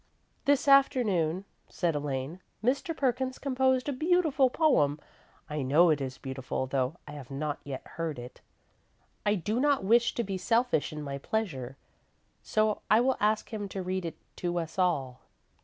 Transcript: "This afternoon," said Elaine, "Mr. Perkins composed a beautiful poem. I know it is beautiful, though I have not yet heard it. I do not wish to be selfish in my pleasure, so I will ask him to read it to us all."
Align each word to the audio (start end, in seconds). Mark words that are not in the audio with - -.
"This 0.45 0.67
afternoon," 0.67 1.45
said 1.69 1.93
Elaine, 1.93 2.41
"Mr. 2.63 2.97
Perkins 2.97 3.37
composed 3.37 3.87
a 3.87 3.93
beautiful 3.93 4.49
poem. 4.49 4.99
I 5.47 5.61
know 5.61 5.91
it 5.91 6.01
is 6.01 6.17
beautiful, 6.17 6.65
though 6.65 6.95
I 7.07 7.11
have 7.11 7.29
not 7.29 7.59
yet 7.63 7.85
heard 7.85 8.17
it. 8.17 8.41
I 9.27 9.35
do 9.35 9.59
not 9.59 9.83
wish 9.83 10.15
to 10.15 10.23
be 10.23 10.39
selfish 10.39 10.91
in 10.91 11.03
my 11.03 11.19
pleasure, 11.19 11.77
so 12.41 12.81
I 12.89 12.99
will 12.99 13.17
ask 13.19 13.53
him 13.53 13.69
to 13.69 13.83
read 13.83 14.03
it 14.03 14.17
to 14.37 14.57
us 14.57 14.79
all." 14.79 15.21